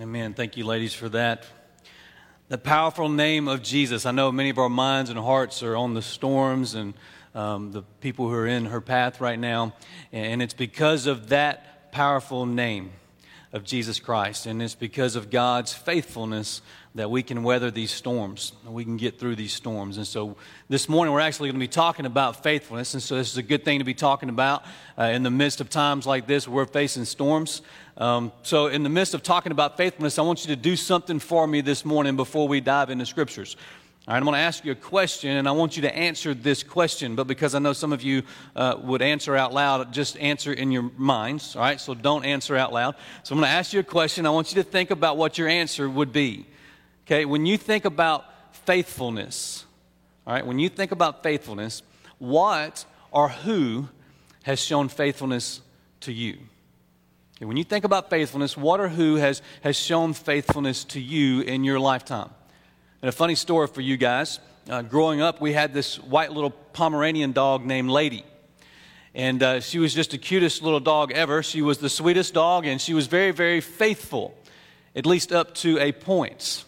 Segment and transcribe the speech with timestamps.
[0.00, 0.32] Amen.
[0.32, 1.44] Thank you, ladies, for that.
[2.48, 4.06] The powerful name of Jesus.
[4.06, 6.94] I know many of our minds and hearts are on the storms and
[7.34, 9.74] um, the people who are in her path right now.
[10.12, 12.92] And it's because of that powerful name
[13.52, 14.46] of Jesus Christ.
[14.46, 16.60] And it's because of God's faithfulness
[16.94, 19.98] that we can weather these storms, we can get through these storms.
[19.98, 20.36] And so
[20.68, 22.94] this morning we're actually going to be talking about faithfulness.
[22.94, 24.64] And so this is a good thing to be talking about
[24.98, 27.62] uh, in the midst of times like this where we're facing storms.
[27.96, 31.18] Um, so, in the midst of talking about faithfulness, I want you to do something
[31.18, 33.56] for me this morning before we dive into scriptures.
[34.08, 36.32] All right, I'm going to ask you a question, and I want you to answer
[36.32, 37.14] this question.
[37.14, 38.22] But because I know some of you
[38.56, 41.54] uh, would answer out loud, just answer in your minds.
[41.54, 42.94] All right, so don't answer out loud.
[43.22, 44.24] So I'm going to ask you a question.
[44.24, 46.46] I want you to think about what your answer would be.
[47.06, 48.24] Okay, when you think about
[48.64, 49.66] faithfulness,
[50.26, 51.82] all right, when you think about faithfulness,
[52.16, 53.90] what or who
[54.44, 55.60] has shown faithfulness
[56.00, 56.38] to you?
[57.36, 61.42] Okay, when you think about faithfulness, what or who has, has shown faithfulness to you
[61.42, 62.30] in your lifetime?
[63.00, 64.40] And a funny story for you guys.
[64.68, 68.24] Uh, growing up, we had this white little Pomeranian dog named Lady.
[69.14, 71.44] And uh, she was just the cutest little dog ever.
[71.44, 74.36] She was the sweetest dog, and she was very, very faithful,
[74.96, 76.64] at least up to a point.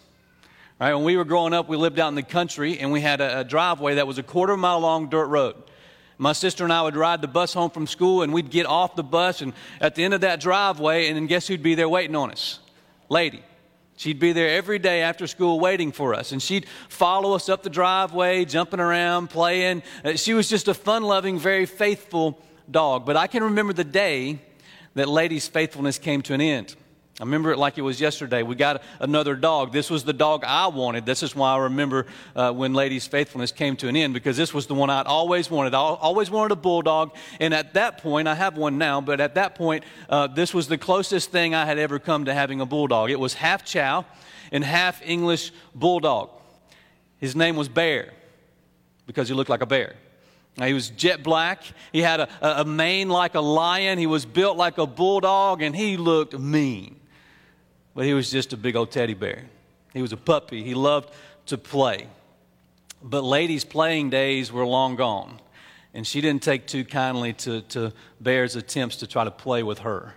[0.80, 3.20] Right, when we were growing up, we lived out in the country and we had
[3.20, 5.56] a, a driveway that was a quarter mile long dirt road.
[6.16, 8.94] My sister and I would ride the bus home from school and we'd get off
[8.94, 11.88] the bus and at the end of that driveway, and then guess who'd be there
[11.88, 12.60] waiting on us?
[13.08, 13.42] Lady.
[14.00, 16.32] She'd be there every day after school waiting for us.
[16.32, 19.82] And she'd follow us up the driveway, jumping around, playing.
[20.02, 23.04] Uh, she was just a fun loving, very faithful dog.
[23.04, 24.38] But I can remember the day
[24.94, 26.76] that Lady's faithfulness came to an end.
[27.20, 28.42] I remember it like it was yesterday.
[28.42, 29.72] We got another dog.
[29.72, 31.04] This was the dog I wanted.
[31.04, 34.54] This is why I remember uh, when Lady's faithfulness came to an end because this
[34.54, 35.74] was the one I'd always wanted.
[35.74, 37.14] I always wanted a bulldog.
[37.38, 40.66] And at that point, I have one now, but at that point, uh, this was
[40.66, 43.10] the closest thing I had ever come to having a bulldog.
[43.10, 44.06] It was half chow
[44.50, 46.30] and half English bulldog.
[47.18, 48.14] His name was Bear
[49.06, 49.94] because he looked like a bear.
[50.56, 51.64] Now, he was jet black.
[51.92, 53.98] He had a, a mane like a lion.
[53.98, 56.99] He was built like a bulldog, and he looked mean
[57.94, 59.44] but he was just a big old teddy bear.
[59.92, 60.62] He was a puppy.
[60.62, 61.12] He loved
[61.46, 62.06] to play.
[63.02, 65.40] But Lady's playing days were long gone,
[65.94, 69.80] and she didn't take too kindly to, to Bear's attempts to try to play with
[69.80, 70.14] her.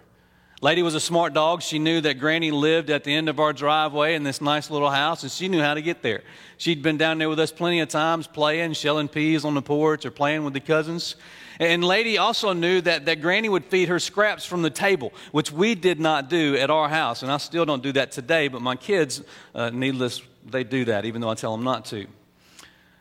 [0.61, 1.61] Lady was a smart dog.
[1.61, 4.89] She knew that Granny lived at the end of our driveway in this nice little
[4.89, 6.23] house, and she knew how to get there.
[6.57, 10.05] She'd been down there with us plenty of times, playing, shelling peas on the porch,
[10.05, 11.15] or playing with the cousins.
[11.59, 15.51] And Lady also knew that, that Granny would feed her scraps from the table, which
[15.51, 17.21] we did not do at our house.
[17.23, 19.21] And I still don't do that today, but my kids,
[19.53, 22.07] uh, needless, they do that, even though I tell them not to.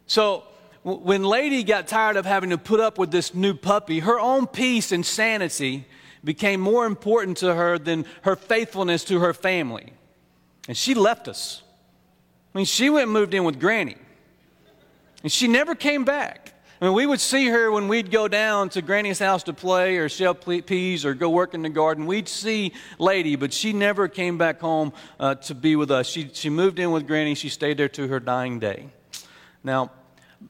[0.06, 0.44] So
[0.82, 4.46] when Lady got tired of having to put up with this new puppy, her own
[4.46, 5.86] peace and sanity
[6.24, 9.92] became more important to her than her faithfulness to her family.
[10.68, 11.62] And she left us.
[12.54, 13.96] I mean, she went and moved in with Granny.
[15.22, 16.51] And she never came back.
[16.82, 19.98] I mean, we would see her when we'd go down to Granny's house to play
[19.98, 22.06] or shell peas or go work in the garden.
[22.06, 26.08] We'd see Lady, but she never came back home uh, to be with us.
[26.08, 27.36] She, she moved in with Granny.
[27.36, 28.88] She stayed there to her dying day.
[29.62, 29.92] Now,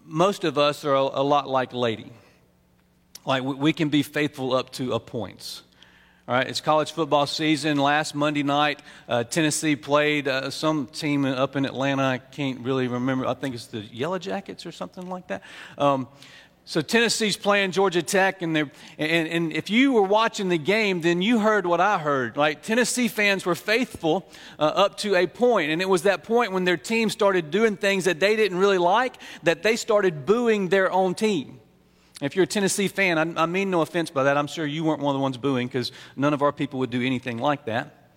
[0.06, 2.10] most of us are a, a lot like Lady.
[3.26, 5.60] Like, we, we can be faithful up to a point.
[6.28, 7.78] All right, it's college football season.
[7.78, 12.04] Last Monday night, uh, Tennessee played uh, some team up in Atlanta.
[12.04, 13.26] I can't really remember.
[13.26, 15.42] I think it's the Yellow Jackets or something like that.
[15.76, 16.06] Um,
[16.64, 21.22] so Tennessee's playing Georgia Tech, and, and, and if you were watching the game, then
[21.22, 22.36] you heard what I heard.
[22.36, 24.30] Like Tennessee fans were faithful
[24.60, 27.76] uh, up to a point, and it was that point when their team started doing
[27.76, 31.58] things that they didn't really like that they started booing their own team.
[32.22, 34.36] If you're a Tennessee fan, I, I mean no offense by that.
[34.36, 36.90] I'm sure you weren't one of the ones booing because none of our people would
[36.90, 38.12] do anything like that.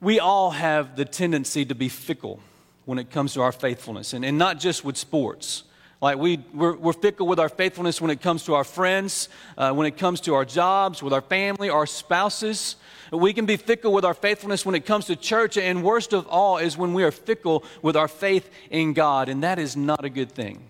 [0.00, 2.40] We all have the tendency to be fickle
[2.84, 5.62] when it comes to our faithfulness, and, and not just with sports.
[6.02, 9.72] Like we, we're, we're, fickle with our faithfulness when it comes to our friends, uh,
[9.72, 12.76] when it comes to our jobs, with our family, our spouses.
[13.12, 16.26] We can be fickle with our faithfulness when it comes to church, and worst of
[16.26, 20.04] all is when we are fickle with our faith in God, and that is not
[20.04, 20.68] a good thing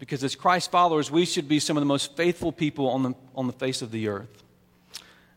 [0.00, 3.14] because as Christ followers, we should be some of the most faithful people on the,
[3.36, 4.42] on the face of the earth.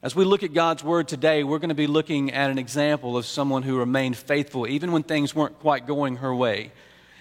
[0.01, 3.17] As we look at God's word today, we're going to be looking at an example
[3.17, 6.71] of someone who remained faithful even when things weren't quite going her way.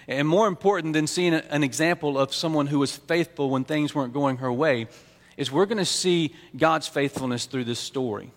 [0.07, 4.13] And more important than seeing an example of someone who was faithful when things weren't
[4.13, 4.87] going her way
[5.35, 8.31] is we're going to see God's faithfulness through this story.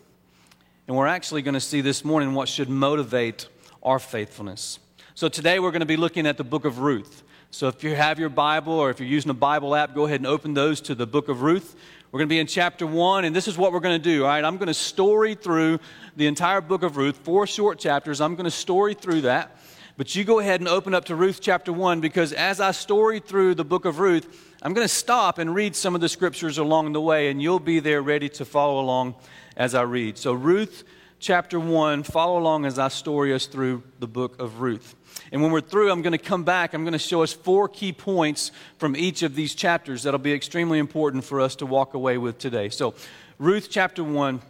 [0.88, 3.48] And we're actually going to see this morning what should motivate
[3.84, 4.80] our faithfulness.
[5.14, 7.22] So today we're going to be looking at the book of Ruth.
[7.50, 10.20] So if you have your Bible or if you're using a Bible app, go ahead
[10.20, 11.76] and open those to the book of Ruth.
[12.12, 14.24] We're going to be in chapter one, and this is what we're going to do,
[14.24, 14.44] all right?
[14.44, 15.80] I'm going to story through
[16.16, 18.20] the entire book of Ruth, four short chapters.
[18.20, 19.56] I'm going to story through that.
[19.96, 23.18] But you go ahead and open up to Ruth chapter 1 because as I story
[23.18, 26.58] through the book of Ruth, I'm going to stop and read some of the scriptures
[26.58, 29.14] along the way, and you'll be there ready to follow along
[29.56, 30.18] as I read.
[30.18, 30.84] So, Ruth
[31.18, 34.94] chapter 1, follow along as I story us through the book of Ruth.
[35.32, 36.74] And when we're through, I'm going to come back.
[36.74, 40.32] I'm going to show us four key points from each of these chapters that'll be
[40.32, 42.68] extremely important for us to walk away with today.
[42.68, 42.94] So,
[43.38, 44.40] Ruth chapter 1.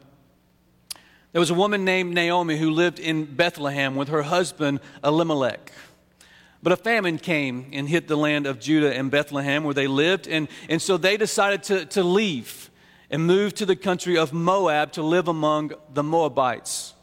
[1.33, 5.71] There was a woman named Naomi who lived in Bethlehem with her husband Elimelech.
[6.62, 10.27] But a famine came and hit the land of Judah and Bethlehem where they lived,
[10.27, 12.71] and, and so they decided to, to leave
[13.11, 16.94] and moved to the country of Moab to live among the Moabites.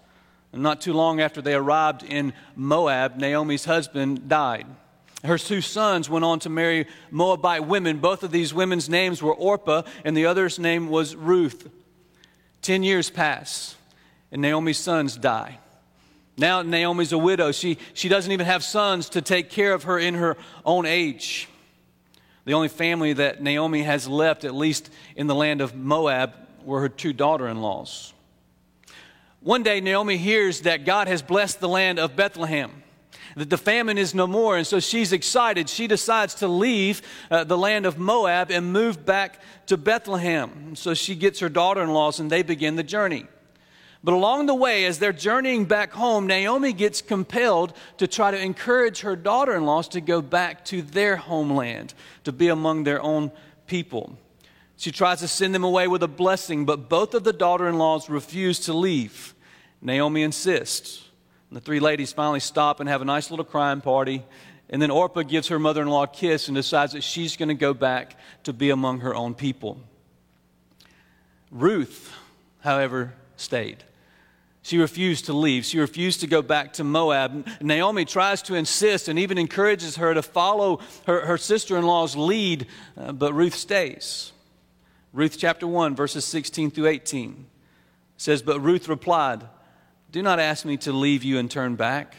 [0.52, 4.68] And not too long after they arrived in Moab, Naomi's husband died.
[5.24, 8.00] Her two sons went on to marry Moabite women.
[8.00, 11.70] Both of these women's names were Orpah, and the other's name was Ruth.
[12.62, 13.76] Ten years pass,
[14.32, 15.60] and Naomi's sons die.
[16.38, 17.52] Now Naomi's a widow.
[17.52, 20.36] She, she doesn't even have sons to take care of her in her
[20.66, 21.48] own age.
[22.46, 26.34] The only family that Naomi has left, at least in the land of Moab,
[26.66, 28.14] were her two daughter in laws.
[29.40, 32.84] One day, Naomi hears that God has blessed the land of Bethlehem,
[33.36, 35.70] that the famine is no more, and so she's excited.
[35.70, 40.76] She decides to leave uh, the land of Moab and move back to Bethlehem.
[40.76, 43.26] So she gets her daughter in laws, and they begin the journey.
[44.04, 48.40] But along the way, as they're journeying back home, Naomi gets compelled to try to
[48.40, 51.94] encourage her daughter in laws to go back to their homeland,
[52.26, 53.32] to be among their own
[53.66, 54.18] people.
[54.76, 57.78] She tries to send them away with a blessing, but both of the daughter in
[57.78, 59.34] laws refuse to leave.
[59.82, 61.08] Naomi insists.
[61.50, 64.26] And the three ladies finally stop and have a nice little crying party.
[64.70, 67.50] And then Orpah gives her mother in law a kiss and decides that she's going
[67.50, 69.80] to go back to be among her own people.
[71.52, 72.12] Ruth,
[72.60, 73.84] however, stayed.
[74.64, 75.66] She refused to leave.
[75.66, 77.46] She refused to go back to Moab.
[77.62, 82.16] Naomi tries to insist and even encourages her to follow her, her sister in law's
[82.16, 82.68] lead,
[82.98, 84.32] uh, but Ruth stays.
[85.12, 87.46] Ruth chapter 1, verses 16 through 18
[88.16, 89.44] says, But Ruth replied,
[90.12, 92.16] Do not ask me to leave you and turn back.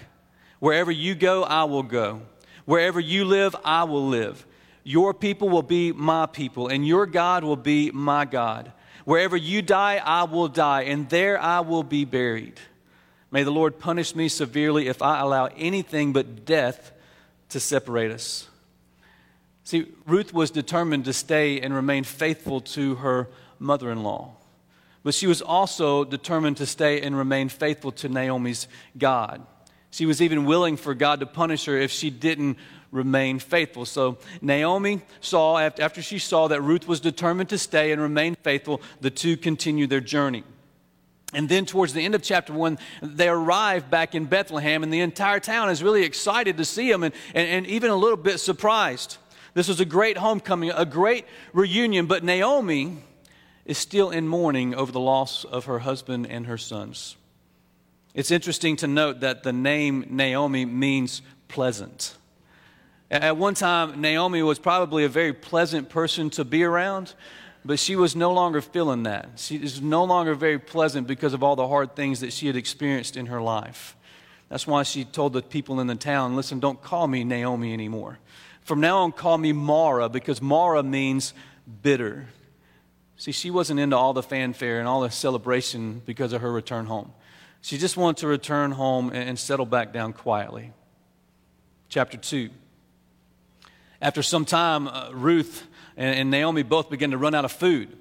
[0.61, 2.23] Wherever you go, I will go.
[2.67, 4.47] Wherever you live, I will live.
[4.85, 8.71] Your people will be my people, and your God will be my God.
[9.05, 12.59] Wherever you die, I will die, and there I will be buried.
[13.31, 16.93] May the Lord punish me severely if I allow anything but death
[17.51, 18.49] to separate us.
[19.65, 23.29] See, Ruth was determined to stay and remain faithful to her
[23.59, 24.37] mother in law.
[25.03, 29.47] But she was also determined to stay and remain faithful to Naomi's God.
[29.91, 32.59] She was even willing for God to punish her if she didn't
[32.95, 33.85] remain faithful.
[33.85, 38.81] So Naomi saw, after she saw that Ruth was determined to stay and remain faithful,
[39.01, 40.45] the two continued their journey.
[41.35, 45.01] And then, towards the end of chapter one, they arrive back in Bethlehem, and the
[45.01, 48.39] entire town is really excited to see them and, and, and even a little bit
[48.39, 49.17] surprised.
[49.53, 52.99] This was a great homecoming, a great reunion, but Naomi
[53.65, 57.17] is still in mourning over the loss of her husband and her sons.
[58.15, 62.17] It's interesting to note that the name Naomi means pleasant.
[63.15, 67.15] At one time, Naomi was probably a very pleasant person to be around,
[67.65, 69.29] but she was no longer feeling that.
[69.37, 72.57] She is no longer very pleasant because of all the hard things that she had
[72.57, 73.97] experienced in her life.
[74.49, 78.19] That's why she told the people in the town, listen, don't call me Naomi anymore.
[78.63, 81.35] From now on, call me Mara because Mara means
[81.83, 82.27] bitter.
[83.17, 86.87] See, she wasn't into all the fanfare and all the celebration because of her return
[86.87, 87.13] home.
[87.61, 90.73] She just wanted to return home and settle back down quietly.
[91.89, 92.51] Chapter 2.
[94.05, 97.97] After some time, uh, Ruth and, and Naomi both begin to run out of food.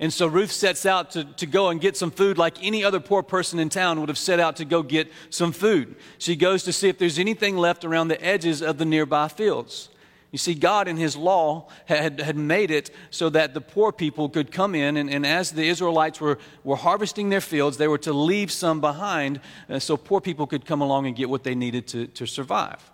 [0.00, 2.98] And so Ruth sets out to, to go and get some food like any other
[2.98, 5.94] poor person in town would have set out to go get some food.
[6.18, 9.90] She goes to see if there's anything left around the edges of the nearby fields.
[10.32, 14.28] You see, God in His law had, had made it so that the poor people
[14.28, 17.98] could come in, and, and as the Israelites were, were harvesting their fields, they were
[17.98, 19.38] to leave some behind
[19.70, 22.90] uh, so poor people could come along and get what they needed to, to survive.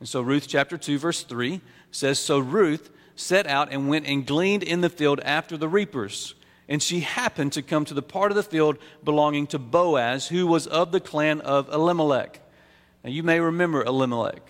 [0.00, 1.60] And so, Ruth chapter 2, verse 3
[1.90, 6.34] says So Ruth set out and went and gleaned in the field after the reapers.
[6.68, 10.46] And she happened to come to the part of the field belonging to Boaz, who
[10.46, 12.40] was of the clan of Elimelech.
[13.04, 14.42] Now, you may remember Elimelech.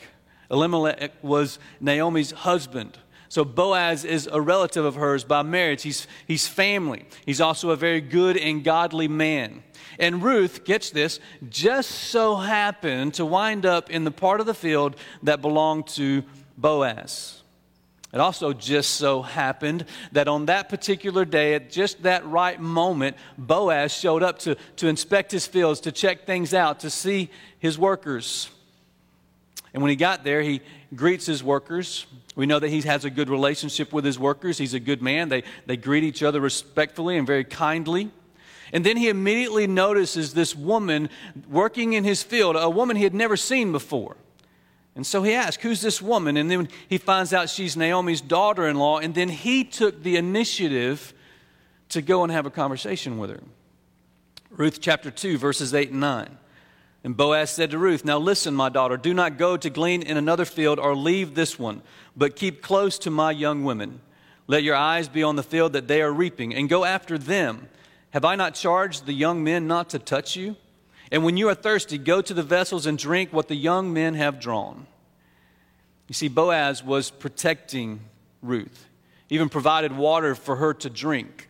[0.51, 2.99] Elimelech was Naomi's husband.
[3.29, 5.83] So Boaz is a relative of hers by marriage.
[5.83, 7.07] He's, he's family.
[7.25, 9.63] He's also a very good and godly man.
[9.99, 14.55] And Ruth, gets this, just so happened to wind up in the part of the
[14.55, 16.23] field that belonged to
[16.57, 17.43] Boaz.
[18.13, 23.17] It also just so happened that on that particular day, at just that right moment,
[23.37, 27.79] Boaz showed up to, to inspect his fields, to check things out, to see his
[27.79, 28.49] workers.
[29.75, 30.63] And when he got there, he
[30.95, 32.07] greets his workers.
[32.35, 34.59] We know that he has a good relationship with his workers.
[34.59, 35.29] He's a good man.
[35.29, 38.11] They, they greet each other respectfully and very kindly.
[38.73, 41.09] And then he immediately notices this woman
[41.49, 44.17] working in his field, a woman he had never seen before.
[44.95, 46.37] And so he asks, Who's this woman?
[46.37, 48.99] And then he finds out she's Naomi's daughter in law.
[48.99, 51.13] And then he took the initiative
[51.91, 53.43] to go and have a conversation with her.
[54.51, 56.39] Ruth chapter 2, verses 8 and 9.
[57.07, 60.17] And Boaz said to Ruth, Now listen, my daughter, do not go to glean in
[60.17, 61.83] another field or leave this one,
[62.17, 64.01] but keep close to my young women.
[64.49, 67.69] Let your eyes be on the field that they are reaping, and go after them.
[68.11, 70.57] Have I not charged the young men not to touch you?
[71.13, 74.15] And when you are thirsty, go to the vessels and drink what the young men
[74.15, 74.89] have drawn.
[76.09, 78.01] You see, Boaz was protecting
[78.43, 78.89] Ruth,
[79.31, 81.49] even provided water for her to drink.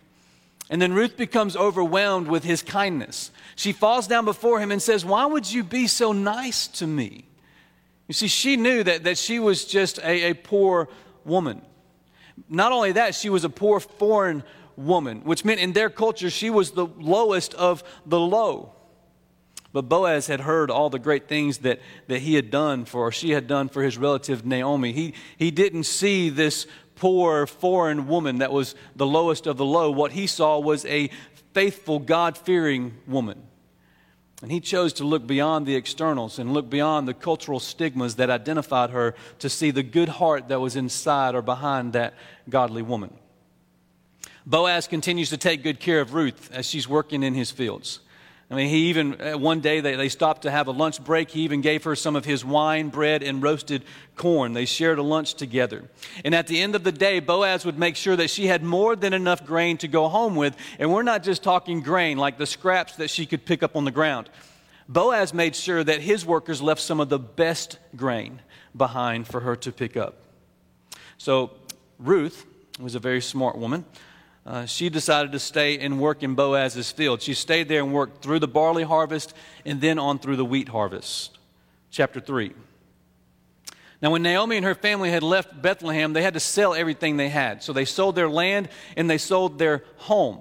[0.68, 3.30] And then Ruth becomes overwhelmed with his kindness.
[3.54, 7.24] She falls down before him and says, Why would you be so nice to me?
[8.08, 10.88] You see, she knew that, that she was just a, a poor
[11.24, 11.62] woman.
[12.48, 14.42] Not only that, she was a poor foreign
[14.76, 18.72] woman, which meant in their culture she was the lowest of the low.
[19.72, 23.12] But Boaz had heard all the great things that, that he had done for, or
[23.12, 24.92] she had done for his relative Naomi.
[24.92, 29.90] He, he didn't see this poor foreign woman that was the lowest of the low.
[29.90, 31.10] What he saw was a
[31.54, 33.42] faithful, God fearing woman.
[34.42, 38.28] And he chose to look beyond the externals and look beyond the cultural stigmas that
[38.28, 42.14] identified her to see the good heart that was inside or behind that
[42.48, 43.14] godly woman.
[44.44, 48.00] Boaz continues to take good care of Ruth as she's working in his fields.
[48.48, 51.30] I mean, he even, uh, one day they, they stopped to have a lunch break.
[51.30, 53.84] He even gave her some of his wine, bread, and roasted
[54.14, 54.52] corn.
[54.52, 55.84] They shared a lunch together.
[56.24, 58.94] And at the end of the day, Boaz would make sure that she had more
[58.94, 60.56] than enough grain to go home with.
[60.78, 63.84] And we're not just talking grain, like the scraps that she could pick up on
[63.84, 64.30] the ground.
[64.88, 68.40] Boaz made sure that his workers left some of the best grain
[68.76, 70.18] behind for her to pick up.
[71.18, 71.50] So
[71.98, 72.46] Ruth
[72.78, 73.84] was a very smart woman
[74.46, 77.20] uh, she decided to stay and work in Boaz's field.
[77.20, 79.34] She stayed there and worked through the barley harvest
[79.64, 81.36] and then on through the wheat harvest.
[81.90, 82.52] Chapter 3.
[84.00, 87.28] Now, when Naomi and her family had left Bethlehem, they had to sell everything they
[87.28, 87.62] had.
[87.62, 90.38] So they sold their land and they sold their home.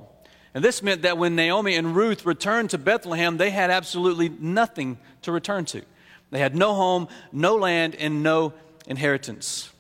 [0.53, 5.00] And this meant that when Naomi and Ruth returned to Bethlehem, they had absolutely nothing
[5.24, 5.81] to return to.
[6.29, 8.53] They had no home, no land, and no
[8.85, 9.71] inheritance.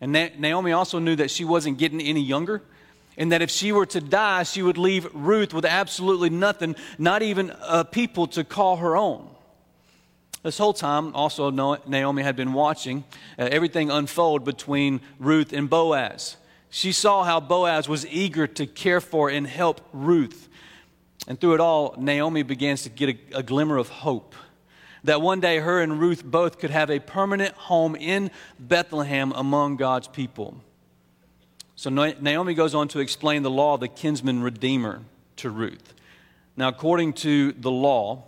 [0.00, 2.62] And Naomi also knew that she wasn't getting any younger
[3.16, 7.22] and that if she were to die, she would leave Ruth with absolutely nothing, not
[7.22, 9.28] even a people to call her own.
[10.42, 13.04] This whole time, also, Naomi had been watching
[13.38, 16.36] uh, everything unfold between Ruth and Boaz.
[16.68, 20.48] She saw how Boaz was eager to care for and help Ruth.
[21.26, 24.34] And through it all, Naomi begins to get a, a glimmer of hope
[25.04, 29.76] that one day her and Ruth both could have a permanent home in Bethlehem among
[29.76, 30.56] God's people.
[31.84, 35.02] So Naomi goes on to explain the law of the kinsman redeemer
[35.36, 35.92] to Ruth.
[36.56, 38.24] Now, according to the law,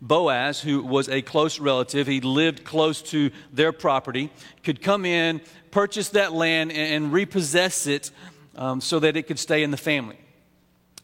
[0.00, 4.32] Boaz, who was a close relative, he lived close to their property,
[4.64, 8.10] could come in, purchase that land, and repossess it
[8.56, 10.18] um, so that it could stay in the family.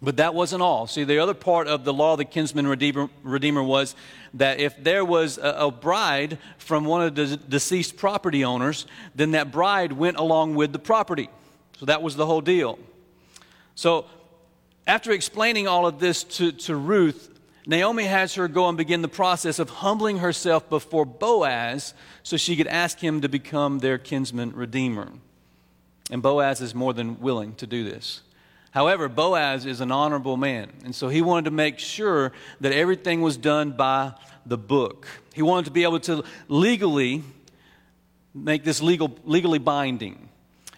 [0.02, 0.88] But that wasn't all.
[0.88, 3.94] See, the other part of the law of the kinsman redeemer, redeemer was
[4.34, 9.30] that if there was a, a, bride from one of the deceased property owners, then
[9.30, 11.28] that bride went along with the property.
[11.78, 12.78] So that was the whole deal.
[13.74, 14.06] So
[14.86, 17.30] after explaining all of this to, to Ruth,
[17.66, 22.56] Naomi has her go and begin the process of humbling herself before Boaz so she
[22.56, 25.12] could ask him to become their kinsman redeemer.
[26.10, 28.22] And Boaz is more than willing to do this.
[28.70, 33.22] However, Boaz is an honorable man, and so he wanted to make sure that everything
[33.22, 34.14] was done by
[34.46, 35.06] the book.
[35.34, 37.22] He wanted to be able to legally
[38.34, 40.27] make this legal, legally binding.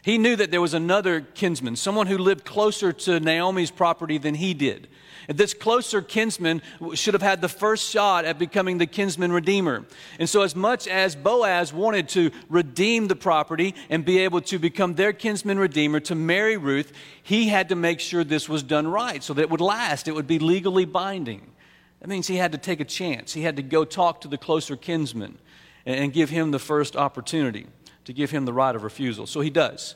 [0.02, 4.34] He knew that there was another kinsman, someone who lived closer to Naomi's property than
[4.34, 4.88] he did.
[5.28, 6.62] And this closer kinsman
[6.94, 9.84] should have had the first shot at becoming the kinsman redeemer.
[10.18, 14.58] And so, as much as Boaz wanted to redeem the property and be able to
[14.58, 16.92] become their kinsman redeemer to marry Ruth,
[17.22, 20.14] he had to make sure this was done right so that it would last, it
[20.14, 21.52] would be legally binding.
[22.00, 23.34] That means he had to take a chance.
[23.34, 25.38] He had to go talk to the closer kinsman
[25.84, 27.66] and give him the first opportunity
[28.10, 29.24] to give him the right of refusal.
[29.24, 29.94] So he does.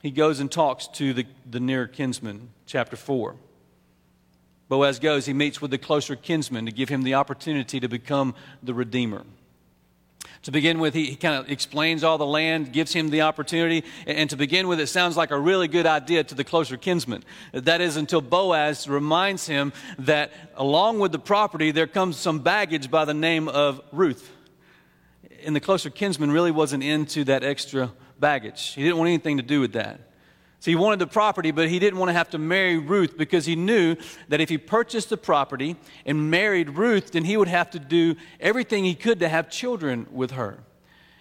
[0.00, 3.34] He goes and talks to the, the near kinsman, chapter 4.
[4.68, 8.36] Boaz goes, he meets with the closer kinsman to give him the opportunity to become
[8.62, 9.24] the redeemer.
[10.42, 13.82] To begin with, he, he kind of explains all the land, gives him the opportunity.
[14.06, 16.76] And, and, to begin with, it sounds like a really good idea to the closer
[16.76, 17.24] kinsman.
[17.50, 22.92] That is until Boaz reminds him that along with the property, there comes some baggage
[22.92, 24.35] by the name of Ruth.
[25.46, 29.42] And the closer kinsman really wasn't into that extra baggage, he didn't want anything to
[29.42, 30.00] do with that.
[30.58, 33.46] So he wanted the property, but he didn't want to have to marry Ruth because
[33.46, 33.94] he knew
[34.28, 38.16] that if he purchased the property and married Ruth, then he would have to do
[38.40, 40.58] everything he could to have children with her.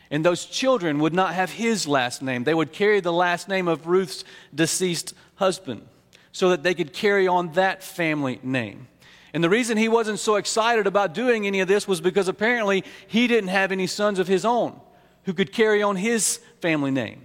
[0.09, 2.45] And those children would not have his last name.
[2.45, 5.85] They would carry the last name of Ruth's deceased husband
[6.31, 8.87] so that they could carry on that family name.
[9.35, 12.85] And the reason he wasn't so excited about doing any of this was because apparently
[13.05, 14.79] he didn't have any sons of his own
[15.25, 17.21] who could carry on his family name.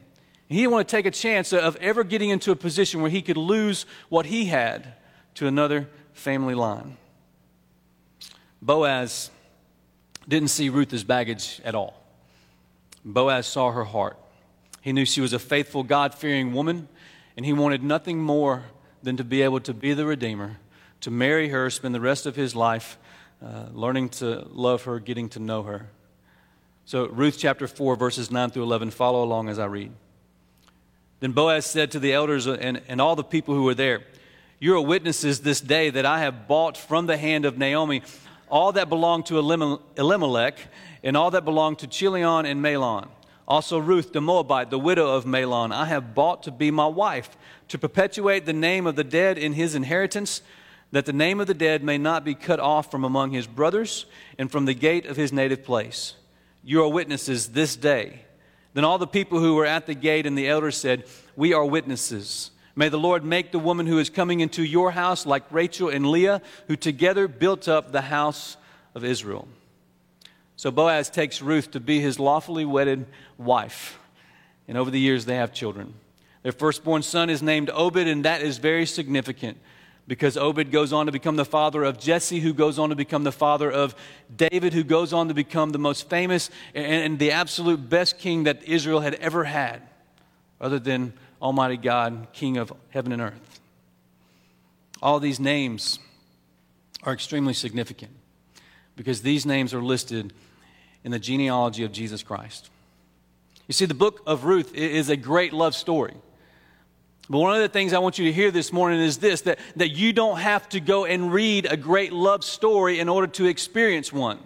[0.48, 3.22] He didn't want to take a chance of ever getting into a position where he
[3.22, 4.94] could lose what he had
[5.36, 6.96] to another family line.
[8.60, 9.30] Boaz
[10.26, 11.94] didn't see Ruth as baggage at all.
[13.04, 14.18] Boaz saw her heart.
[14.80, 16.88] He knew she was a faithful, God fearing woman,
[17.36, 18.64] and he wanted nothing more
[19.00, 20.56] than to be able to be the Redeemer,
[21.00, 22.98] to marry her, spend the rest of his life
[23.44, 25.88] uh, learning to love her, getting to know her.
[26.84, 29.92] So, Ruth chapter 4, verses 9 through 11, follow along as I read.
[31.20, 34.02] Then Boaz said to the elders and, and all the people who were there,
[34.58, 38.02] You are witnesses this day that I have bought from the hand of Naomi
[38.48, 40.58] all that belonged to Elimelech
[41.04, 43.08] and all that belonged to Chilion and Mahlon.
[43.46, 47.36] Also, Ruth the Moabite, the widow of Mahlon, I have bought to be my wife,
[47.68, 50.42] to perpetuate the name of the dead in his inheritance,
[50.92, 54.06] that the name of the dead may not be cut off from among his brothers
[54.38, 56.14] and from the gate of his native place.
[56.64, 58.24] You are witnesses this day
[58.74, 61.04] then all the people who were at the gate and the elders said,
[61.36, 62.50] We are witnesses.
[62.76, 66.08] May the Lord make the woman who is coming into your house like Rachel and
[66.10, 68.56] Leah, who together built up the house
[68.94, 69.48] of Israel.
[70.56, 73.06] So Boaz takes Ruth to be his lawfully wedded
[73.38, 73.98] wife.
[74.68, 75.94] And over the years, they have children.
[76.42, 79.58] Their firstborn son is named Obed, and that is very significant
[80.10, 83.22] because Obed goes on to become the father of Jesse, who goes on to become
[83.22, 83.94] the father of
[84.34, 88.60] David, who goes on to become the most famous and, the absolute best king that
[88.64, 89.82] Israel had ever had,
[90.60, 93.60] other than Almighty God, King of heaven and earth.
[95.00, 96.00] All these names
[97.04, 98.10] are extremely significant
[98.96, 100.32] because these names are listed
[101.04, 102.68] in the genealogy of Jesus Christ.
[103.68, 106.16] You see, the book of Ruth is a great love story.
[107.30, 109.60] But one of the things I want you to hear this morning is this that,
[109.76, 113.46] that you don't have to go and read a great love story in order to
[113.46, 114.40] experience one.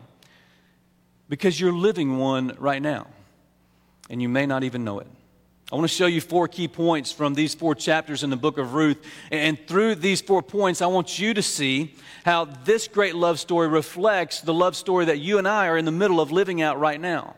[1.31, 3.07] Because you're living one right now.
[4.11, 5.07] And you may not even know it.
[5.73, 8.59] I want to show you four key points from these four chapters in the book
[8.59, 8.99] of Ruth.
[9.31, 11.95] And through these four points, I want you to see
[12.27, 15.87] how this great love story reflects the love story that you and I are in
[15.87, 17.35] the middle of living out right now.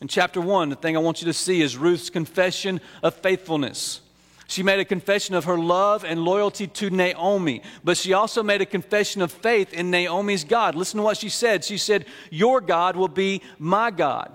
[0.00, 4.02] In chapter one, the thing I want you to see is Ruth's confession of faithfulness.
[4.50, 8.60] She made a confession of her love and loyalty to Naomi, but she also made
[8.60, 10.74] a confession of faith in Naomi's God.
[10.74, 11.64] Listen to what she said.
[11.64, 14.32] She said, Your God will be my God.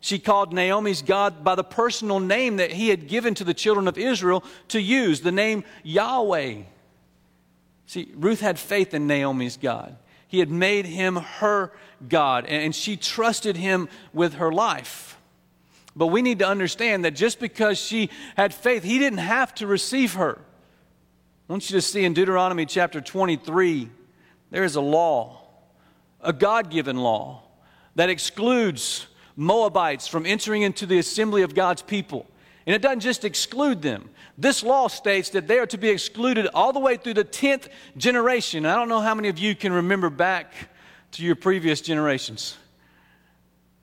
[0.00, 3.88] She called Naomi's God by the personal name that he had given to the children
[3.88, 6.62] of Israel to use, the name Yahweh.
[7.84, 9.98] See, Ruth had faith in Naomi's God.
[10.28, 11.72] He had made him her
[12.08, 15.17] God, and she trusted him with her life.
[15.98, 19.66] But we need to understand that just because she had faith, he didn't have to
[19.66, 20.38] receive her.
[21.48, 23.90] I want you to see in Deuteronomy chapter 23,
[24.52, 25.40] there is a law,
[26.20, 27.42] a God given law,
[27.96, 32.26] that excludes Moabites from entering into the assembly of God's people.
[32.64, 34.08] And it doesn't just exclude them.
[34.36, 37.70] This law states that they are to be excluded all the way through the 10th
[37.96, 38.66] generation.
[38.66, 40.52] I don't know how many of you can remember back
[41.12, 42.56] to your previous generations.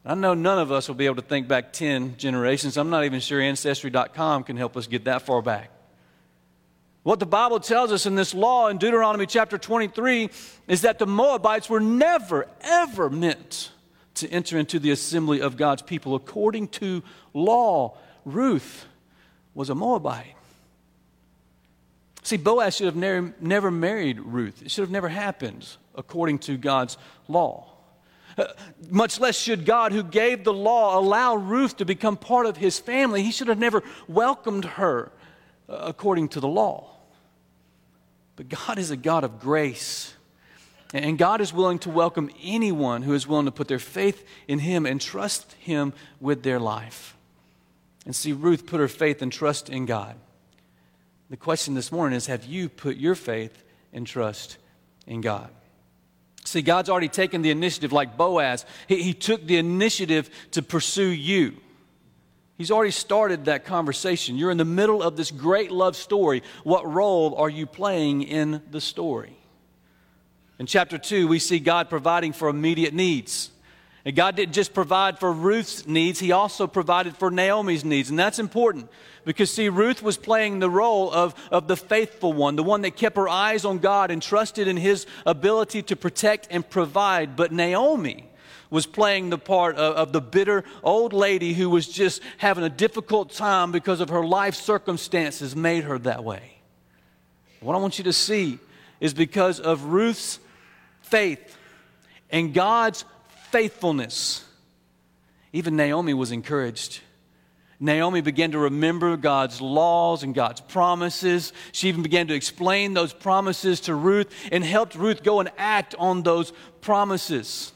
[0.05, 2.77] I know none of us will be able to think back 10 generations.
[2.77, 5.71] I'm not even sure Ancestry.com can help us get that far back.
[7.01, 10.29] What the Bible tells us in this law in Deuteronomy chapter 23
[10.67, 13.71] is that the Moabites were never, ever meant
[14.15, 16.15] to enter into the assembly of God's people.
[16.15, 18.85] According to law, Ruth
[19.53, 20.35] was a Moabite.
[22.23, 22.95] See, Boaz should have
[23.39, 24.63] never, married Ruth.
[24.63, 27.74] It should have never happened according to God's law.
[28.37, 28.45] Uh,
[28.89, 32.79] much less should God, who gave the law, allow Ruth to become part of his
[32.79, 33.23] family.
[33.23, 35.11] He should have never welcomed her
[35.69, 36.89] uh, according to the law.
[38.35, 40.13] But God is a God of grace.
[40.93, 44.59] And God is willing to welcome anyone who is willing to put their faith in
[44.59, 47.17] Him and trust Him with their life.
[48.05, 50.15] And see, Ruth put her faith and trust in God.
[51.29, 54.57] The question this morning is Have you put your faith and trust
[55.07, 55.49] in God?
[56.55, 58.65] See, God's already taken the initiative, like Boaz.
[58.87, 61.57] He, he took the initiative to pursue you.
[62.57, 64.37] He's already started that conversation.
[64.37, 66.43] You're in the middle of this great love story.
[66.63, 69.35] What role are you playing in the story?
[70.57, 73.51] In chapter 2, we see God providing for immediate needs.
[74.05, 78.11] And God didn't just provide for Ruth's needs, He also provided for Naomi's needs.
[78.11, 78.87] And that's important
[79.25, 82.95] because, see, Ruth was playing the role of, of the faithful one, the one that
[82.95, 87.35] kept her eyes on God and trusted in His ability to protect and provide.
[87.35, 88.29] But Naomi
[88.69, 92.69] was playing the part of, of the bitter old lady who was just having a
[92.69, 96.57] difficult time because of her life circumstances made her that way.
[97.59, 98.59] What I want you to see
[98.99, 100.39] is because of Ruth's
[101.01, 101.57] faith
[102.29, 103.05] and God's
[103.55, 104.43] faithfulness.
[105.53, 106.99] Even Naomi was encouraged.
[107.79, 111.53] Naomi began to remember God's laws and God's promises.
[111.71, 115.95] She even began to explain those promises to Ruth and helped Ruth go and act
[115.97, 117.71] on those promises.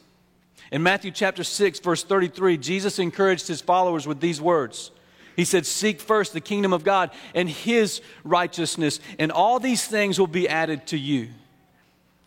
[0.69, 4.91] In Matthew chapter 6, verse 33, Jesus encouraged his followers with these words.
[5.37, 10.19] He said, Seek first the kingdom of God and his righteousness, and all these things
[10.19, 11.29] will be added to you.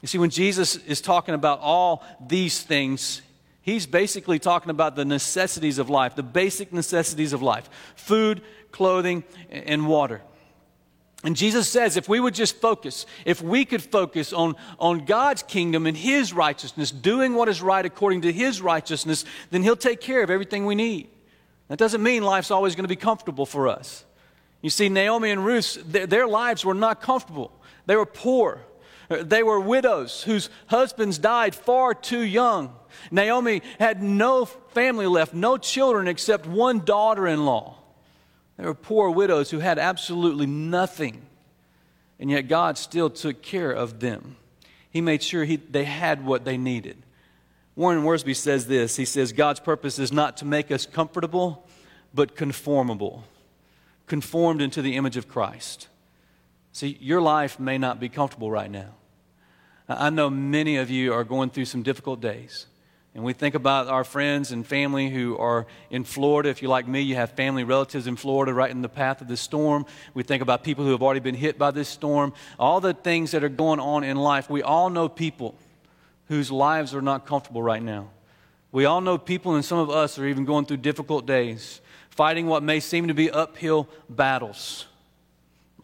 [0.01, 3.21] You see, when Jesus is talking about all these things,
[3.63, 9.25] He's basically talking about the necessities of life, the basic necessities of life food, clothing,
[9.51, 10.21] and water.
[11.25, 15.45] And Jesus says if we would just focus, if we could focus on, on God's
[15.45, 20.01] kingdom and His righteousness, doing what is right according to His righteousness, then He'll take
[20.01, 21.09] care of everything we need.
[21.69, 24.05] That doesn't mean life's always going to be comfortable for us.
[24.61, 27.53] You see, Naomi and Ruth, their, their lives were not comfortable.
[27.87, 28.61] They were poor.
[29.21, 32.75] They were widows whose husbands died far too young.
[33.11, 37.77] Naomi had no family left, no children except one daughter in law.
[38.57, 41.23] They were poor widows who had absolutely nothing,
[42.21, 44.37] and yet God still took care of them.
[44.91, 47.03] He made sure he, they had what they needed.
[47.75, 51.67] Warren Wiersbe says this He says, God's purpose is not to make us comfortable,
[52.15, 53.25] but conformable,
[54.07, 55.89] conformed into the image of Christ.
[56.73, 58.95] See, your life may not be comfortable right now.
[59.89, 62.67] I know many of you are going through some difficult days.
[63.15, 66.49] And we think about our friends and family who are in Florida.
[66.49, 69.29] If you're like me, you have family relatives in Florida right in the path of
[69.29, 69.85] this storm.
[70.15, 72.33] We think about people who have already been hit by this storm.
[72.59, 74.49] All the things that are going on in life.
[74.49, 75.57] We all know people
[76.29, 78.09] whose lives are not comfortable right now.
[78.71, 82.47] We all know people, and some of us are even going through difficult days, fighting
[82.47, 84.87] what may seem to be uphill battles.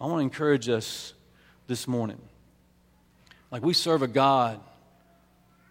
[0.01, 1.13] I want to encourage us
[1.67, 2.19] this morning.
[3.51, 4.61] Like we serve a God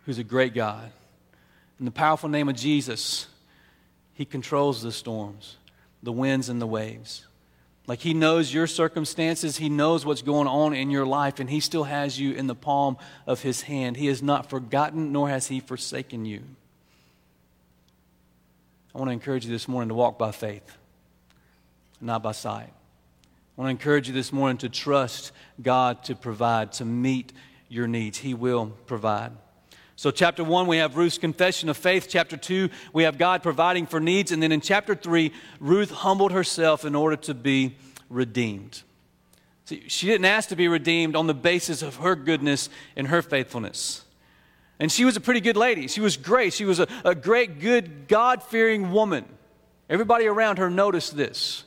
[0.06, 0.92] who's a great God.
[1.80, 3.28] In the powerful name of Jesus,
[4.14, 5.58] He controls the storms,
[6.02, 7.26] the winds, and the waves.
[7.86, 11.60] Like He knows your circumstances, He knows what's going on in your life, and He
[11.60, 13.96] still has you in the palm of His hand.
[13.96, 16.42] He has not forgotten, nor has He forsaken you.
[18.96, 20.76] I want to encourage you this morning to walk by faith,
[22.02, 22.74] not by sight.
[23.58, 27.32] I want to encourage you this morning to trust God to provide, to meet
[27.70, 28.20] your needs.
[28.20, 29.32] He will provide.
[29.96, 32.08] So, chapter one, we have Ruth's confession of faith.
[32.08, 34.32] Chapter two, we have God providing for needs.
[34.32, 37.76] And then in chapter three, Ruth humbled herself in order to be
[38.10, 38.84] redeemed.
[39.66, 43.22] See, she didn't ask to be redeemed on the basis of her goodness and her
[43.22, 44.06] faithfulness.
[44.80, 45.88] And she was a pretty good lady.
[45.88, 46.54] She was great.
[46.54, 49.26] She was a, a great, good, God fearing woman.
[49.90, 51.64] Everybody around her noticed this.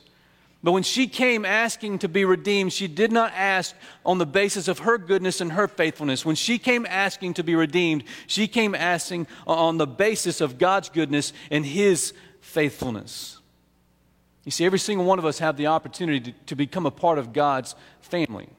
[0.63, 4.67] But when she came asking to be redeemed, she did not ask on the basis
[4.67, 6.23] of her goodness and her faithfulness.
[6.23, 10.89] When she came asking to be redeemed, she came asking on the basis of God's
[10.89, 13.39] goodness and His faithfulness.
[14.43, 17.17] You see, every single one of us have the opportunity to, to become a part
[17.17, 18.49] of God's family.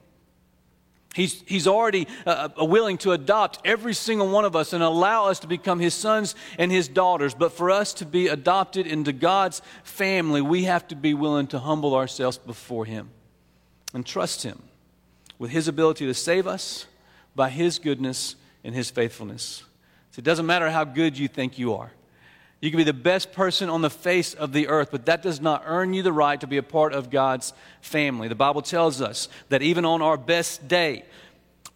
[1.14, 5.27] He's, he's already uh, uh, willing to adopt every single one of us and allow
[5.27, 7.35] us to become his sons and his daughters.
[7.35, 11.59] But for us to be adopted into God's family, we have to be willing to
[11.59, 13.11] humble ourselves before him
[13.92, 14.62] and trust him
[15.38, 16.87] with his ability to save us
[17.35, 19.64] by his goodness and his faithfulness.
[20.12, 21.92] So it doesn't matter how good you think you are.
[22.62, 25.40] You can be the best person on the face of the earth, but that does
[25.40, 28.29] not earn you the right to be a part of God's family.
[28.29, 31.05] The Bible tells us that even on our best day,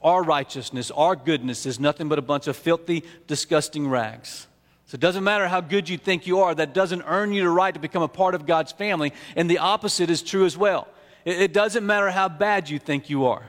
[0.00, 4.46] our righteousness, our goodness is nothing but a bunch of filthy, disgusting rags.
[4.86, 7.48] So it doesn't matter how good you think you are, that doesn't earn you the
[7.48, 9.12] right to become a part of God's family.
[9.34, 10.86] And the opposite is true as well.
[11.24, 13.42] It doesn't matter how bad you think you are.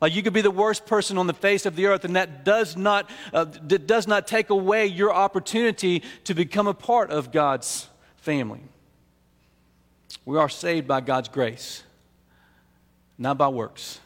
[0.00, 2.44] Like you could be the worst person on the face of the earth, and that
[2.44, 7.88] does not, uh, does not take away your opportunity to become a part of God's
[8.16, 8.60] family.
[10.24, 11.82] We are saved by God's grace,
[13.16, 14.00] not by works.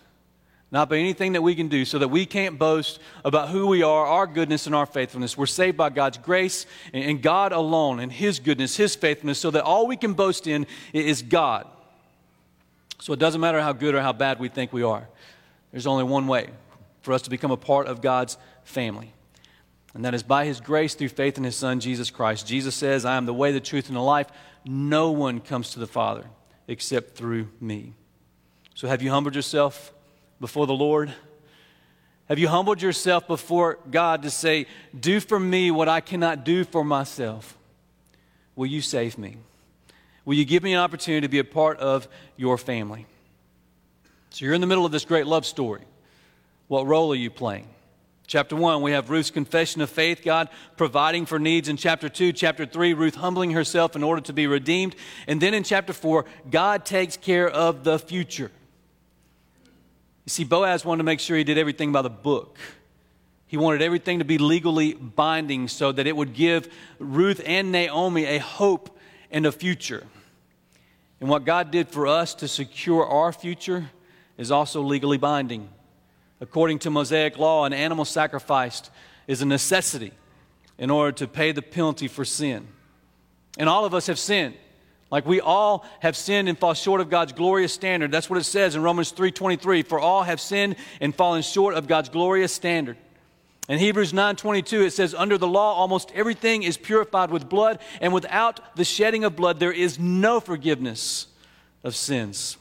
[0.72, 3.82] not by anything that we can do, so that we can't boast about who we
[3.82, 5.36] are, our goodness, and our faithfulness.
[5.36, 9.64] We're saved by God's grace and God alone, and His goodness, His faithfulness, so that
[9.64, 11.66] all we can boast in is God.
[13.00, 15.08] So it doesn't matter how good or how bad we think we are.
[15.72, 16.48] There's only one way
[17.02, 19.12] for us to become a part of God's family.
[19.94, 22.46] And that is by His grace through faith in His Son, Jesus Christ.
[22.46, 24.28] Jesus says, I am the way, the truth, and the life.
[24.64, 26.24] No one comes to the Father
[26.68, 27.94] except through me.
[28.74, 29.92] So have you humbled yourself?
[30.40, 31.12] before the Lord?
[32.28, 34.66] Have you humbled yourself before God to say,
[34.98, 37.56] Do for me what I cannot do for myself?
[38.56, 39.36] Will you save me?
[40.24, 43.06] Will you give me an opportunity to be a part of your family?
[44.30, 45.82] So you're in the middle of this great love story.
[46.68, 47.68] What role are you playing?
[48.26, 51.68] Chapter 1, we have Ruth's confession of faith, God providing for needs.
[51.68, 54.94] In chapter 2, chapter 3, Ruth humbling herself in order to be redeemed.
[55.26, 58.52] And then in chapter 4, God takes care of the future.
[60.26, 62.56] You see, Boaz wanted to make sure he did everything by the book.
[63.48, 68.26] He wanted everything to be legally binding so that it would give Ruth and Naomi
[68.26, 68.96] a hope
[69.32, 70.06] and a future.
[71.18, 73.90] And what God did for us to secure our future
[74.40, 75.68] is also legally binding.
[76.40, 78.90] According to Mosaic law, an animal sacrificed
[79.26, 80.12] is a necessity
[80.78, 82.66] in order to pay the penalty for sin.
[83.58, 84.54] And all of us have sinned.
[85.10, 88.10] Like we all have sinned and fall short of God's glorious standard.
[88.10, 91.86] That's what it says in Romans 3:23, for all have sinned and fallen short of
[91.86, 92.96] God's glorious standard.
[93.68, 98.14] In Hebrews 9:22 it says under the law almost everything is purified with blood and
[98.14, 101.26] without the shedding of blood there is no forgiveness
[101.84, 102.56] of sins.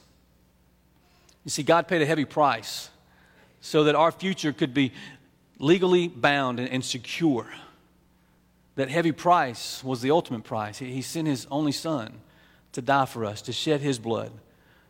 [1.49, 2.91] You see God paid a heavy price
[3.59, 4.93] so that our future could be
[5.57, 7.47] legally bound and, secure.
[8.75, 10.77] That heavy price was the ultimate price.
[10.77, 12.21] He sent his only son
[12.73, 14.31] to die for us, to shed his blood,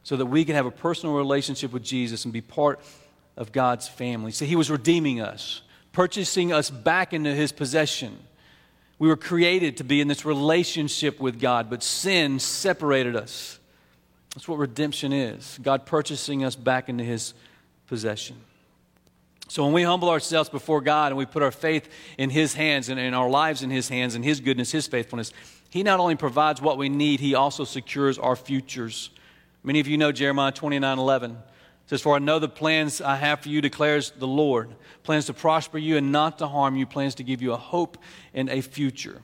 [0.03, 2.81] so that we could have a personal relationship with Jesus and be part
[3.37, 4.33] of God's family.
[4.33, 5.61] See, he was redeeming us,
[5.93, 8.19] purchasing us back into his possession.
[8.97, 13.59] We were created to be in this relationship with God, but sin separated us.
[14.33, 17.33] That's what redemption is God purchasing us back into his
[17.87, 18.37] possession.
[19.49, 21.89] So when we humble ourselves before God and we put our faith
[22.19, 25.33] in His hands and, in our lives in His hands and His goodness, His faithfulness,
[25.71, 29.09] he not only provides what we need, He also secures our futures.
[29.63, 31.31] Many of you know Jeremiah 29 11.
[31.31, 31.37] It
[31.87, 35.33] says, For I know the plans I have for you, declares the Lord plans to
[35.33, 37.97] prosper you and not to harm you, plans to give you a hope
[38.35, 39.21] and a future.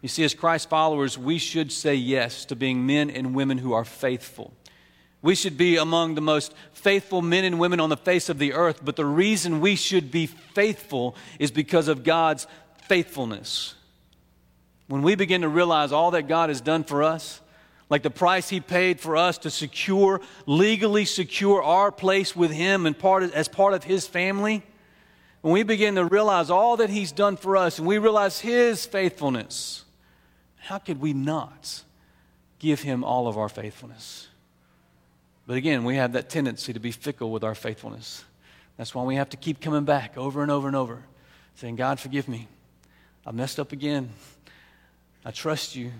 [0.00, 3.72] You see, as Christ followers, we should say yes to being men and women who
[3.72, 4.52] are faithful.
[5.20, 8.52] We should be among the most faithful men and women on the face of the
[8.52, 12.46] earth, but the reason we should be faithful is because of God's
[12.86, 13.74] faithfulness.
[14.86, 17.40] When we begin to realize all that God has done for us,
[17.90, 22.86] like the price He paid for us to secure, legally secure our place with Him
[22.86, 24.62] and part of, as part of His family,
[25.40, 28.86] when we begin to realize all that He's done for us and we realize His
[28.86, 29.84] faithfulness,
[30.68, 31.82] how could we not
[32.58, 34.28] give Him all of our faithfulness?
[35.46, 38.22] But again, we have that tendency to be fickle with our faithfulness.
[38.76, 41.04] That's why we have to keep coming back over and over and over,
[41.54, 42.48] saying, God, forgive me.
[43.26, 44.10] I messed up again.
[45.24, 45.90] I trust you.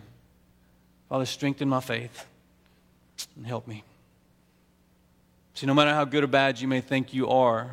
[1.08, 2.26] Father, strengthen my faith
[3.36, 3.84] and help me.
[5.54, 7.70] See, no matter how good or bad you may think you are,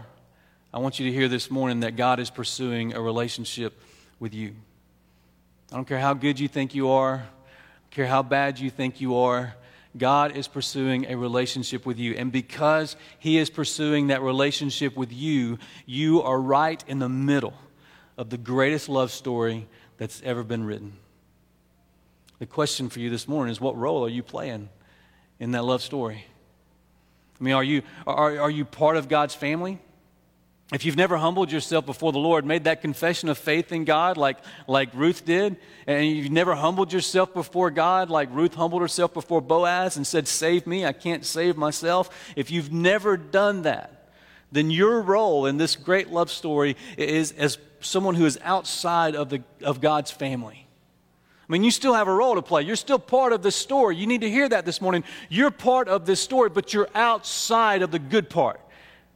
[0.73, 3.73] I want you to hear this morning that God is pursuing a relationship
[4.17, 4.53] with you.
[5.71, 8.69] I don't care how good you think you are, I don't care how bad you
[8.69, 9.55] think you are.
[9.97, 12.15] God is pursuing a relationship with you.
[12.15, 17.53] And because He is pursuing that relationship with you, you are right in the middle
[18.17, 20.97] of the greatest love story that's ever been written.
[22.39, 24.69] The question for you this morning is what role are you playing
[25.39, 26.25] in that love story?
[27.39, 29.79] I mean, are you, are, are you part of God's family?
[30.73, 34.17] If you've never humbled yourself before the Lord, made that confession of faith in God
[34.17, 39.13] like, like Ruth did, and you've never humbled yourself before God like Ruth humbled herself
[39.13, 42.09] before Boaz and said, Save me, I can't save myself.
[42.35, 44.09] If you've never done that,
[44.51, 49.29] then your role in this great love story is as someone who is outside of,
[49.29, 50.65] the, of God's family.
[51.47, 52.63] I mean, you still have a role to play.
[52.63, 53.97] You're still part of this story.
[53.97, 55.03] You need to hear that this morning.
[55.29, 58.59] You're part of this story, but you're outside of the good part.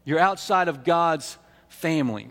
[0.05, 2.27] You're outside of God's family.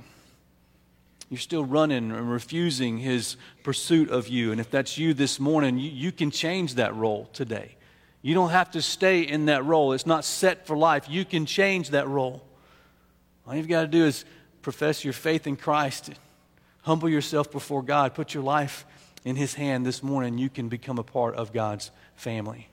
[1.31, 4.53] You're still running and refusing His pursuit of you.
[4.53, 7.77] And if that's you this morning, you, you can change that role today.
[8.23, 11.09] You don't have to stay in that role, it's not set for life.
[11.09, 12.43] You can change that role.
[13.47, 14.25] All you've got to do is
[14.63, 16.11] profess your faith in Christ,
[16.83, 18.85] humble yourself before God, put your life
[19.25, 22.69] in His hand this morning, you can become a part of God's family.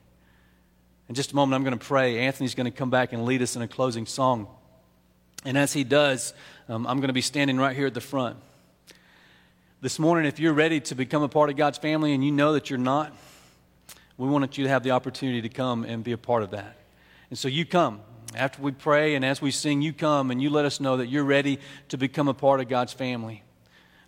[1.08, 2.20] In just a moment, I'm going to pray.
[2.20, 4.48] Anthony's going to come back and lead us in a closing song.
[5.44, 6.34] And as he does,
[6.68, 8.36] um, I'm going to be standing right here at the front.
[9.80, 12.54] This morning, if you're ready to become a part of God's family and you know
[12.54, 13.14] that you're not,
[14.18, 16.76] we want you to have the opportunity to come and be a part of that.
[17.30, 18.00] And so you come.
[18.34, 21.06] After we pray and as we sing, you come and you let us know that
[21.06, 23.42] you're ready to become a part of God's family.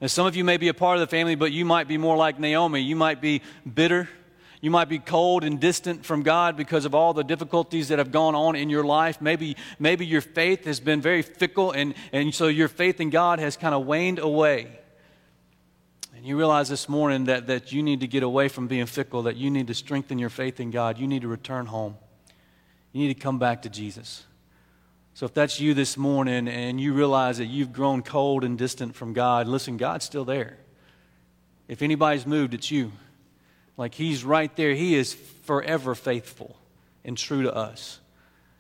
[0.01, 1.99] Now, some of you may be a part of the family, but you might be
[1.99, 2.81] more like Naomi.
[2.81, 4.09] You might be bitter.
[4.61, 8.11] You might be cold and distant from God because of all the difficulties that have
[8.11, 9.21] gone on in your life.
[9.21, 13.39] Maybe, maybe your faith has been very fickle, and, and so your faith in God
[13.39, 14.67] has kind of waned away.
[16.17, 19.23] And you realize this morning that, that you need to get away from being fickle,
[19.23, 20.99] that you need to strengthen your faith in God.
[20.99, 21.97] You need to return home.
[22.93, 24.25] You need to come back to Jesus.
[25.15, 28.97] So if that's you this morning and you realize that you've grown cold and distant
[28.97, 30.59] from God, listen, God's still there.
[31.69, 32.91] If anybody's moved, it's you.
[33.79, 34.75] Like He's right there.
[34.75, 36.59] He is forever faithful
[37.05, 38.01] and true to us.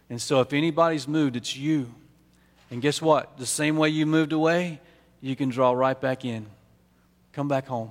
[0.08, 1.92] And so if anybody's moved, it's you.
[2.70, 3.36] And guess what?
[3.36, 4.80] The same way you moved away,
[5.20, 6.46] you can draw right back in.
[7.34, 7.90] Come back home.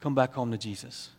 [0.00, 1.10] Come back home to Jesus.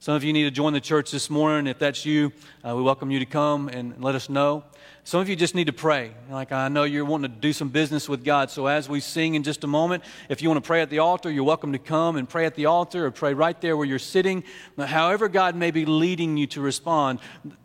[0.00, 1.66] Some of you need to join the church this morning.
[1.66, 2.32] If that's you,
[2.64, 4.64] uh, we welcome you to come and let us know.
[5.08, 6.10] Some of you just need to pray.
[6.28, 8.50] Like I know you're wanting to do some business with God.
[8.50, 10.98] So as we sing in just a moment, if you want to pray at the
[10.98, 13.86] altar, you're welcome to come and pray at the altar or pray right there where
[13.86, 14.44] you're sitting.
[14.76, 17.20] However, God may be leading you to respond,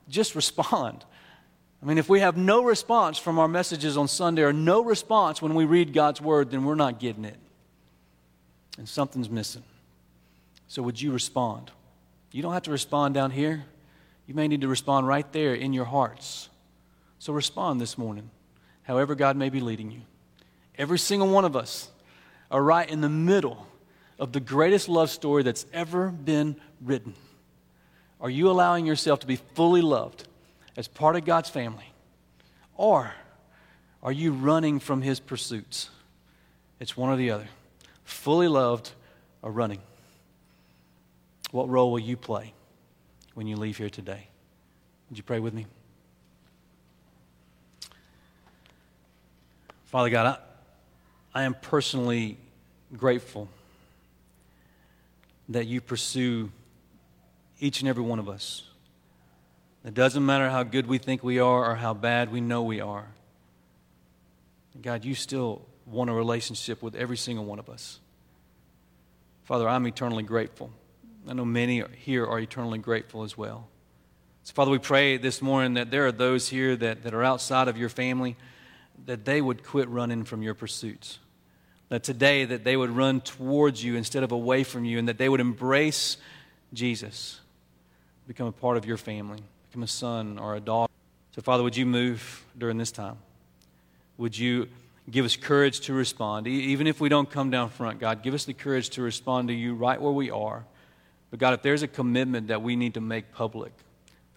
[0.08, 1.04] just respond.
[1.82, 5.42] I mean, if we have no response from our messages on Sunday or no response
[5.42, 7.36] when we read God's word, then we're not getting it.
[8.78, 9.64] And something's missing.
[10.70, 11.72] So would you respond?
[12.32, 13.66] You don't have to respond down here.
[14.28, 16.48] You may need to respond right there in your hearts.
[17.24, 18.30] So respond this morning,
[18.82, 20.02] however God may be leading you.
[20.78, 21.90] Every single one of us
[22.52, 23.66] are right in the middle
[24.20, 27.14] of the greatest love story that's ever been written.
[28.20, 30.28] Are you allowing yourself to be fully loved
[30.76, 31.94] as part of God's family?
[32.76, 33.14] Or
[34.04, 35.92] are you running from his pursuits?
[36.82, 37.48] It's one or the other.
[38.04, 38.92] Fully loved
[39.42, 39.80] or running.
[41.52, 42.52] What role will you play
[43.34, 44.28] when you leave here today?
[45.08, 45.68] Would you pray with me?
[49.94, 50.40] Father God,
[51.36, 52.40] I, I am personally
[52.98, 53.48] grateful
[55.50, 56.52] that you pursue
[57.60, 58.64] each and every one of us.
[59.86, 62.82] It doesn't matter how good we think we are or how bad we know we
[62.82, 63.06] are.
[64.82, 68.00] God, you still want a relationship with every single one of us.
[69.44, 70.72] Father, I'm eternally grateful.
[71.28, 73.68] I know many here are eternally grateful as well.
[74.42, 77.68] So, Father, we pray this morning that there are those here that, that are outside
[77.68, 78.38] of your family,
[79.06, 81.20] that they would quit running from your pursuits.
[81.90, 85.18] That today that they would run towards you instead of away from you, and that
[85.18, 86.18] they would embrace
[86.74, 87.40] Jesus,
[88.28, 90.92] become a part of your family, become a son or a daughter.
[91.36, 93.18] So, Father, would you move during this time?
[94.18, 94.70] Would you
[95.10, 96.48] give us courage to respond?
[96.48, 99.54] Even if we don't come down front, God, give us the courage to respond to
[99.54, 100.66] you right where we are
[101.34, 103.72] but God, if there's a commitment that we need to make public,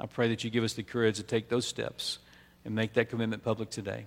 [0.01, 2.21] I pray that you give us the courage to take those steps
[2.65, 4.07] and make that commitment public today.